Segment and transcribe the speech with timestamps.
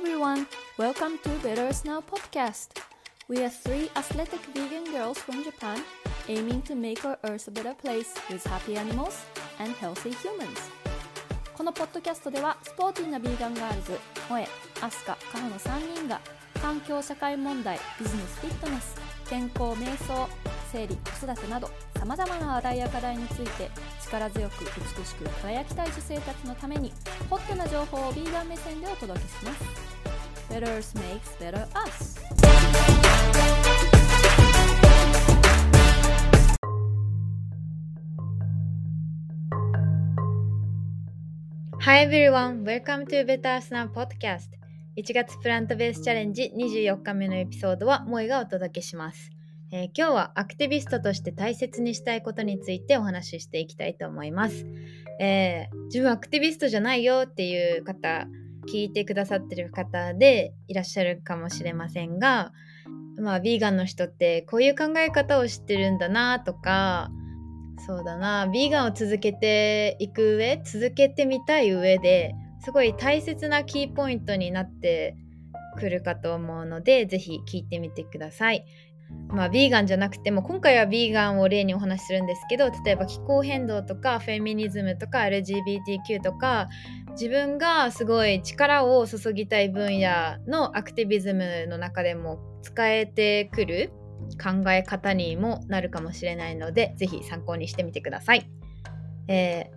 [0.00, 0.46] everyone,
[0.78, 2.68] welcome to Better Snow podcast.
[3.28, 5.84] We are three athletic vegan girls from Japan
[6.26, 9.26] aiming to make our earth a better place with happy animals
[9.58, 10.58] and healthy humans.
[11.54, 14.48] このポッドキャストではスポーティーなビーガンガールズ、萌え、
[14.80, 16.18] アスカ、カホの3人が
[16.62, 18.96] 環境社会問題、ビジネスフィットネス、
[19.28, 20.26] 健康瞑想、
[20.72, 21.68] 生理、子育てなど
[22.00, 23.70] さまざまな話題や課題について
[24.02, 26.90] 力強く美しく輝きたい女性たちのために
[27.28, 29.89] ホットな情報をビーガン目線でお届けします
[30.50, 32.18] Better Earth makes better us.
[41.78, 44.48] Hi everyone, welcome to Better Earth Now Podcast.
[44.96, 49.30] 1月プラントベースチャレンジ24日目のエピソードは萌えがお届けします。
[49.70, 54.66] えー、今日はアクティビストとして大切にしたいことについてお話ししていきたいと思います。
[55.20, 58.26] えー、自分アクティビストじゃないよっていう方、
[58.68, 62.52] 聞いてくださってる方でいらっしゃるかもしれませんが、
[63.20, 67.10] まあ、ヴィーガンの人ってこういう考え方を知ってるんだなとか、
[67.86, 75.16] そうだな、ヴィーガンを続けていく上、続けてみたい上ですごい大切なキーポイントになって
[75.78, 78.64] くるかと思うので、ぜひ聞いてみてください。
[79.32, 86.68] まあ、ビーガンじゃなくても今回はビーガンを例にお話しするんですけど例えば気候変動とかフェミニズムとか LGBTQ とか
[87.12, 93.92] 自分がすごい力を注ぎたい分野のアクティビズムの中でも使えてくる
[94.42, 98.50] 考え方にもなるかもしれないのでぜひ参考にしてみてください。
[99.28, 99.70] え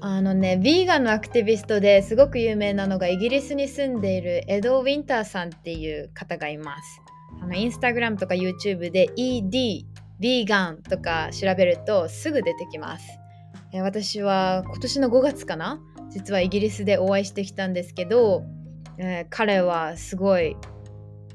[0.00, 7.00] ー、あのねビーガンのアクティビストですごく有名なのがイギリスに住んでいるエド・ウィンターさんっていう方がいます。
[7.48, 9.86] のインスタグラムとか YouTube で ED、
[10.20, 13.18] ビーガンとか調べるとすぐ出てきます。
[13.72, 15.80] え私は今年の5月かな？
[16.10, 18.44] 実はイギリスでお会いしてきたんですけど、
[18.98, 20.56] えー、彼はすごい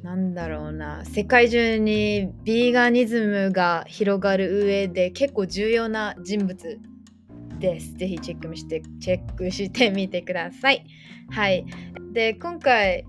[0.01, 6.79] なんだろうな世界中にビーガニズムが広がる上で結構重要な人物
[7.59, 7.93] です。
[7.93, 10.85] ぜひチェックしてチェックしてみてください。
[11.29, 11.65] はい。
[12.11, 13.05] で今回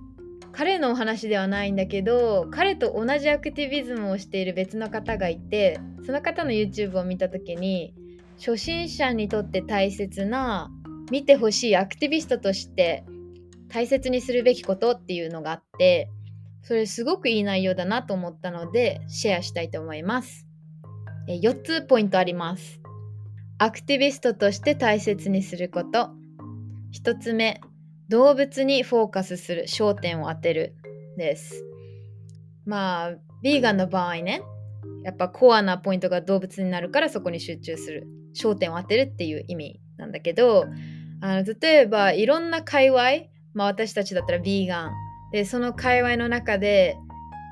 [0.56, 7.94] 彼のお話ではないんだけど彼と同じアクティビズムをしている別の方がいてその方の YouTube を見た時に
[8.38, 10.70] 初心者にとって大切な
[11.10, 13.04] 見てほしいアクティビストとして
[13.68, 16.08] 大切にするべきことっていうのがあって
[16.62, 20.46] それすごくいい内容だなと思ったのでシェアしたいと思います。
[21.26, 22.80] 4つポイントあります。
[23.58, 26.10] アクティビストとして大切にすること。
[26.94, 27.60] 1つ目
[28.08, 30.76] 動物にフォーカスする焦点を当てる
[31.16, 31.64] です
[32.66, 34.42] まあヴィーガンの場合ね
[35.04, 40.66] やっぱコアなポイントが動物になるからそこに集中する焦点を当てるっていう意味なんだけど
[41.20, 44.92] あの例えばいろんな界隈、まあ、私たちだったらヴィーガン
[45.32, 46.96] でその界隈の中で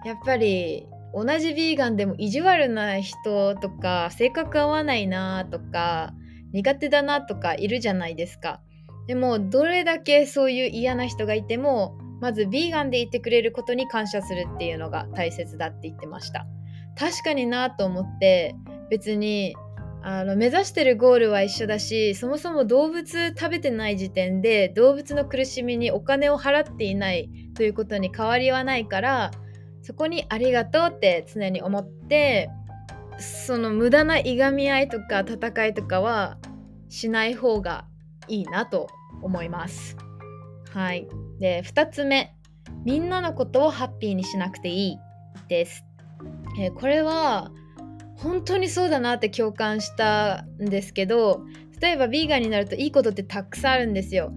[0.05, 6.13] やっぱり同じヴィーガンでも意地悪な人とか性格合わないなとか
[6.53, 8.61] 苦手だなとかいるじゃないですか。
[9.07, 16.47] でもどれだけそういう嫌な人がいてもまずヴィーガンでいてくれることに感謝するっていうのが大切だって言ってました。
[16.99, 18.55] 確かになと思って
[18.91, 19.57] 別に
[20.03, 29.31] あの目指してるゴールは一緒だしそもそも動物食べてない時点で動物の苦しみにお金を払っていないということに変わりはないから
[29.83, 32.51] そこにありがとうって常に思って
[33.19, 36.37] その無駄ないがみ合いとか戦いとかは
[36.89, 37.87] しない方が
[38.29, 38.89] いいなと
[39.23, 39.97] 思います。
[40.73, 41.09] はい。
[41.39, 42.35] で、2つ目。
[42.85, 44.99] みんなのことをハッピーにしなくていい
[45.49, 45.85] です。
[46.59, 47.51] えー、これは
[48.17, 51.43] 本当にそうだなって共感したんですけど
[51.81, 54.33] 例えばビーガンになるといいことってたくさんあるんですよ。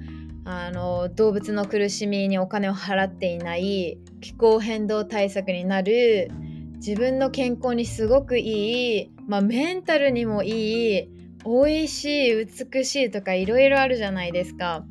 [0.47, 6.29] あの動物の苦しみにお金を払っていない気候変動対策になる
[6.75, 11.09] 自分の健康にすごくいい、まあ、メンタルにもいい
[11.45, 14.83] 美味しい美しいとかいろいろあるじゃないですか。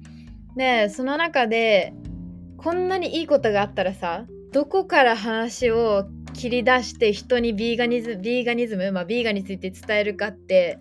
[0.57, 1.93] でその中で
[2.57, 10.79] こんなにいいことがあったらさどこから話を切り出して人にビーガニズムビーガニズム、まあ、ビーガについて伝えるかって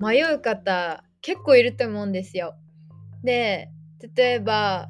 [0.00, 2.54] 迷う方結構いると思うんですよ。
[3.24, 3.70] で
[4.14, 4.88] 例えば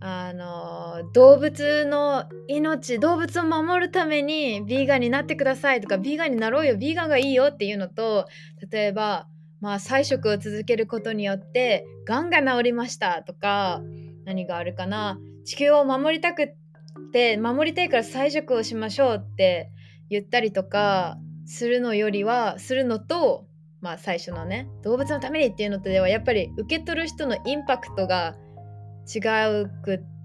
[0.00, 8.26] あの動物の命動物を守るためにビーガンになってくださいとかビーガンになろうよビーガンがいいよっていうのと
[8.70, 9.28] 例えば
[9.60, 13.82] まあ、菜食を続けることによってがんが治りましたとか
[14.24, 15.18] 何があるかな。
[15.44, 16.54] 地球を守りたくっ
[17.12, 19.70] て守りたいから菜食をしましょうって
[20.08, 23.46] 言ったりとかするのよりはするのと、
[23.80, 28.36] まあ、最初のね動物のためにっていうのとではやっぱり受け取る人のインパクトが
[29.12, 29.18] 違
[29.62, 30.19] うくって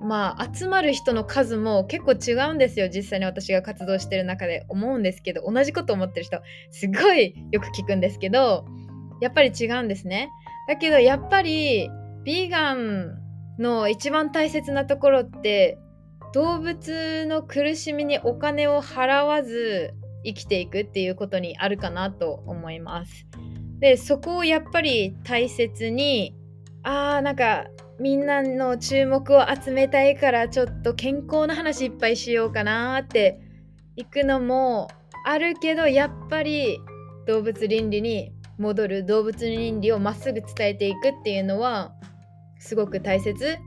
[0.00, 6.40] まあ集まる人の数も結構違うんですよ実際に私が活動してる中で思うんですけど同じこと思ってる人
[6.70, 8.64] すごいよく聞くんですけど
[9.20, 10.30] やっぱり違うんですね
[10.68, 11.90] だけどやっぱり
[12.24, 13.18] ビーガン
[13.58, 15.78] の一番大切なところって
[16.32, 19.92] 動物の苦しみにお金を払わず
[20.24, 23.26] 生きていくっていうことにあるかなと思います。
[23.80, 26.36] でそこをやっぱり大切に
[26.84, 27.66] あーなんか
[28.02, 33.40] みんなの注目を集めたいからちょっと健康な話いっぱいしようかなって
[33.94, 34.88] 行くのも
[35.24, 36.80] あるけどやっぱり
[37.28, 41.94] 動物倫理に戻る動物倫理をまっすぐ伝えていくっていうのは
[42.58, 43.58] すごく大切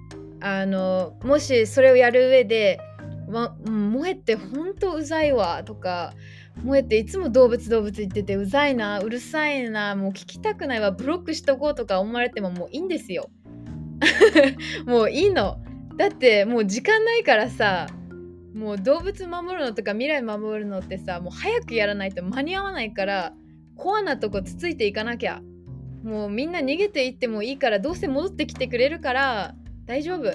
[0.41, 2.81] あのもしそれをやる上で
[3.31, 6.13] 「ま、萌えってほんとうざいわ」とか
[6.59, 13.29] 「萌えっていつも動物動物言っててうざいなうるさいなもう聞きたくないわブロックしとこう」とか思われてももういいんですよ。
[14.85, 15.59] もういいの。
[15.97, 17.87] だってもう時間ないからさ
[18.53, 23.33] もう動物守るのとか未来守るのってさもう早くやらないと間に合わないから
[23.77, 25.41] コアなとこつついていかなきゃ。
[26.03, 29.55] もうみんな逃げていってもいいからどうせ戻ってきてくれるから
[29.85, 30.31] 大丈夫。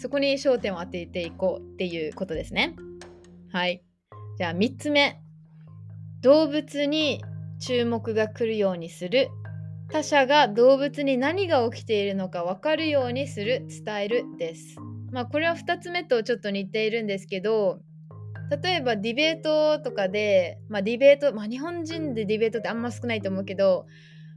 [0.00, 2.76] そこに焦点を当てていこうっていうことですね。
[3.50, 3.82] はい。
[4.38, 5.20] じゃあ3つ目。
[6.22, 7.22] 動物に
[7.60, 9.28] 注目が来るようにする。
[9.90, 14.76] 他者が動物に何が起きているのか分かるようにする伝えるです
[15.10, 17.80] まあこれは2つ目とちょっと似ているんですけど
[18.62, 23.86] 例えばディベートとかで、まあ、ディベート、まあ、日本人でディベートってあんま少ないと思うけど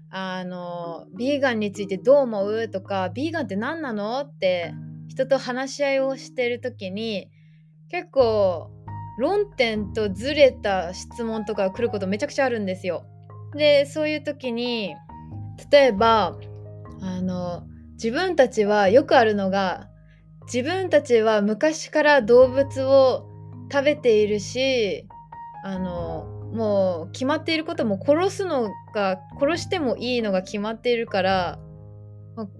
[0.09, 4.74] あのビーガンについてどう思うとかビーガンって何なのって
[5.07, 7.30] 人と話し合いをしてる時に
[7.89, 8.69] 結構
[9.18, 13.06] 論点とずれた質問とか来ることめちゃくちゃあるんですよ。
[13.56, 14.95] でそういう時に
[15.71, 16.38] 例えば
[17.01, 17.63] あの
[17.94, 19.89] 自分たちはよくあるのが
[20.51, 23.27] 自分たちは昔から動物を
[23.71, 25.07] 食べているし
[25.63, 31.59] あのもう決まっていることも殺すのが殺してもいいのが決まっているから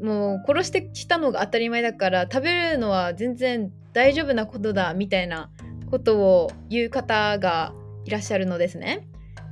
[0.02, 5.50] もう殺してきたのが当たり前だから食べるのは全然大丈夫なことだみたいな
[5.90, 7.74] ことを言う方が
[8.06, 9.08] いらっしゃるのですね。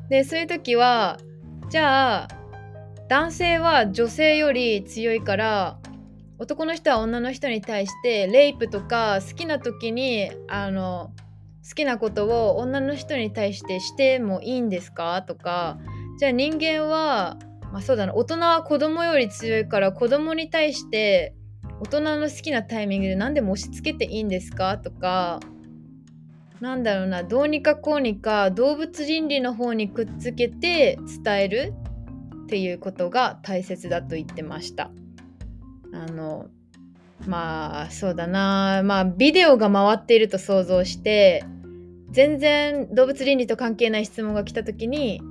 [0.09, 1.17] でそういう時は
[1.69, 2.27] じゃあ
[3.09, 5.79] 男性は女性より強いから
[6.37, 11.11] 男の人は女の人に対してレイプとか好きな時にあの
[11.67, 15.23] 好きなことを女の人に対してしてもいいんですか？
[15.23, 15.79] とか
[16.19, 17.37] じゃあ人間は、
[17.73, 21.33] まあ、そうだな大人は子供より強いから子供に対して
[21.81, 24.77] 大人の好きなタイミングで何でも押し付けていいんですか？
[24.77, 25.39] とか
[26.61, 31.73] なんだろうなどうにかこうにか動物倫理の方にくっつけて伝える
[32.49, 34.89] っていうことが大切だと言ってました。
[35.93, 36.47] あの
[37.27, 41.45] まあそうだなまあビデオが回っていると想像して
[42.09, 45.21] 全然動物倫理と関係ない質問が来た時に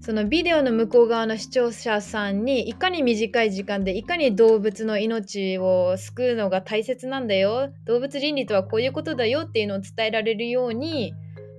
[0.00, 11.14] そのビデオの向こう側の視聴者さんにいかに短い時間でいかに動物の命を救うのが大切なんだよ動物倫理とはこういうことだよっていうのを伝えられるように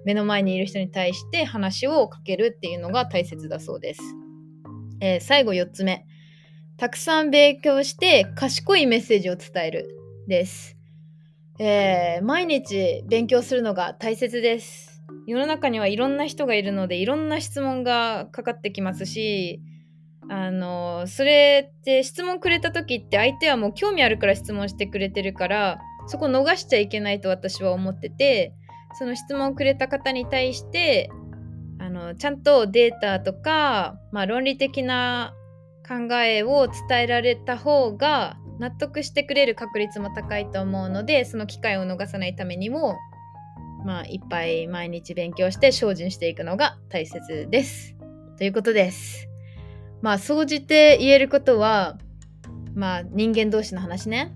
[0.05, 4.18] 目の前にいる人に対して話をかけるっていうのが大切だそうです。
[5.01, 6.05] えー、最後4つ目
[6.77, 9.89] たくさん勉強して賢いメッセージを伝える
[10.27, 10.77] です。
[11.59, 15.03] えー、毎日勉強するのが大切です。
[15.27, 19.61] 世の中にはいろんな人がいるのでいろんな質問がかかってきますし
[20.29, 28.53] あのそれって質問くれた時って相手はもう興味あるから質問してくれてるからそこ逃しちゃいけないと私は思ってて
[28.97, 31.09] その質問をくれた方に対して
[31.79, 35.33] あのちゃんとデータとか、まあ、論理的な
[35.87, 42.97] 考えを伝えられた方が納得してくれる確率も高いと思うのでその機会を逃さないためにも
[43.85, 47.95] まあいっぱい毎日勉強して精進していくのが大切です。
[48.37, 49.29] ということです。
[50.01, 51.97] まあ総じて言えることは
[52.75, 54.35] まあ人間同士の話ね。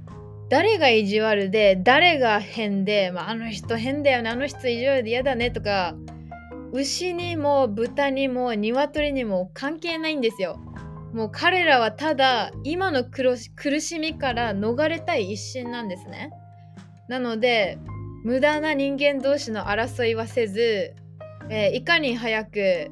[0.50, 5.96] 誰が意地悪で誰が変で、まあ、あの人変だよねあの人意地悪で嫌だねとか
[6.74, 10.60] 牛にも豚にも鶏にも関係ないんですよ。
[11.14, 16.32] もう彼らはただ今の苦しみから逃れたい一心なんですね。
[17.08, 17.78] なので
[18.24, 20.96] 無駄な人間同士の争いはせず、
[21.50, 22.92] えー、いかに早く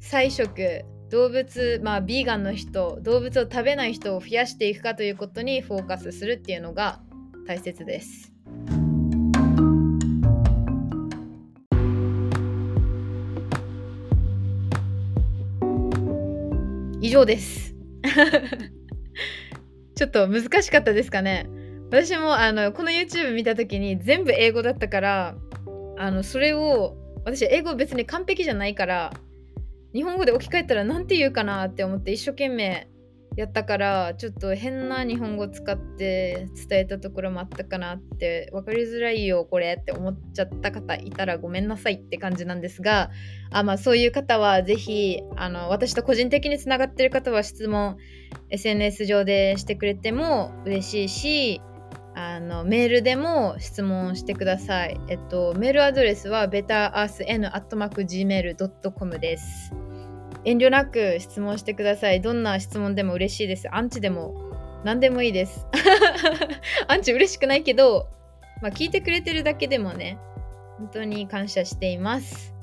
[0.00, 7.00] 菜食動物まあビーガンの人動物を食べない人を増やしていくかということにフォーカスするっていうのが
[7.46, 8.31] 大切です。
[17.12, 17.74] 上です。
[19.94, 21.46] ちょっと難しかったですかね。
[21.90, 25.36] 私もあのこの YouTube 見た時に全部英語だったから
[25.98, 29.12] あのそれを私英語別に完璧じゃないから
[29.92, 32.88] 日本語で置き換えたら何て言うかなって思って一生懸命
[33.36, 43.10] やったからちょっと変な日本語使って伝えたところもあったかなって分かりづらいよこれって思っちゃった方いたらごめんなさいって感じなんですが
[43.50, 47.96] あ、まあ、そういう方はぜひあの私と個人的につながってる方は質問
[48.50, 51.62] SNS 上でしてくれても嬉しいし
[52.14, 55.00] あのメールでも質問してください。
[55.08, 59.72] えっと、メールアドレスは betterearthn.gmail.com です。
[60.44, 62.20] 遠慮なく質問してください。
[62.20, 63.72] どんな質問でも嬉しいです。
[63.74, 64.34] アンチでも
[64.84, 65.66] 何でもいいです。
[66.88, 68.08] アンチ嬉しくないけど、
[68.60, 70.18] まあ、聞いてくれてるだけでもね、
[70.78, 72.54] 本当に感謝しています。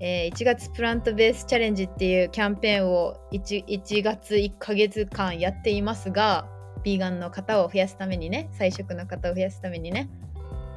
[0.00, 6.48] えー、1月プラントベースチャレンジっていうキャンペーンを 1, 1月1ヶ月間やっていますが、
[6.82, 10.10] ビーガンの方を増やすためにね、菜食の方を増やすためにね、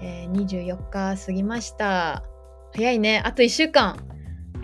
[0.04, 2.24] えー、24日過ぎました。
[2.76, 3.24] 早いね。
[3.26, 4.15] あと1週間。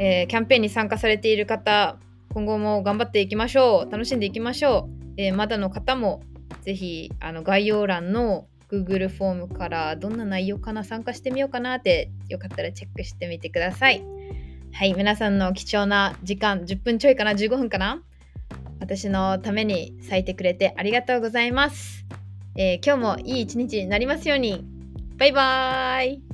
[0.04, 2.00] えー、キャンペーンに参加されている方、
[2.34, 3.92] 今後も頑張っていきましょう。
[3.92, 5.14] 楽しんでいきましょう。
[5.18, 6.24] えー、まだの方も、
[6.62, 14.04] ぜひあの概要欄の Google フォームからどんな内容かな参加してみようかなってよかったらチェックしてみてください。
[14.74, 18.02] はい、皆さんの貴重な時間、10分ちょいかな、15分かな
[18.80, 22.08] 私のために咲いてくれてありがとうございます。
[22.58, 24.66] えー、今日もいい一日になりますように。
[25.20, 26.31] バイバーイ